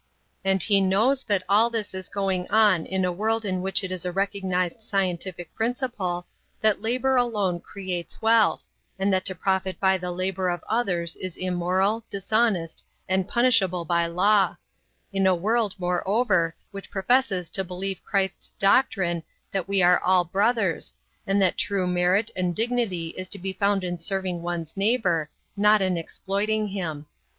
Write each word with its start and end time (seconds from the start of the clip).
And 0.43 0.63
he 0.63 0.81
knows 0.81 1.23
that 1.25 1.43
all 1.47 1.69
this 1.69 1.93
is 1.93 2.09
going 2.09 2.49
on 2.49 2.87
in 2.87 3.05
a 3.05 3.11
world 3.11 3.45
in 3.45 3.61
which 3.61 3.83
it 3.83 3.91
is 3.91 4.03
a 4.03 4.11
recognized 4.11 4.81
scientific 4.81 5.53
principle 5.53 6.25
that 6.59 6.81
labor 6.81 7.17
alone 7.17 7.59
creates 7.59 8.19
wealth, 8.19 8.67
and 8.97 9.13
that 9.13 9.25
to 9.25 9.35
profit 9.35 9.79
by 9.79 9.99
the 9.99 10.09
labor 10.09 10.49
of 10.49 10.63
others 10.67 11.15
is 11.17 11.37
immoral, 11.37 12.03
dishonest, 12.09 12.83
and 13.07 13.27
punishable 13.27 13.85
by 13.85 14.07
law; 14.07 14.55
in 15.13 15.27
a 15.27 15.35
world, 15.35 15.75
moreover, 15.77 16.55
which 16.71 16.89
professes 16.89 17.47
to 17.51 17.63
believe 17.63 18.03
Christ's 18.03 18.53
doctrine 18.57 19.21
that 19.51 19.67
we 19.67 19.83
are 19.83 19.99
all 19.99 20.23
brothers, 20.23 20.93
and 21.27 21.39
that 21.43 21.59
true 21.59 21.85
merit 21.85 22.31
and 22.35 22.55
dignity 22.55 23.09
is 23.09 23.29
to 23.29 23.37
be 23.37 23.53
found 23.53 23.83
in 23.83 23.99
serving 23.99 24.41
one's 24.41 24.75
neighbor, 24.75 25.29
not 25.55 25.79
in 25.79 25.95
exploiting 25.95 26.69
him. 26.69 27.05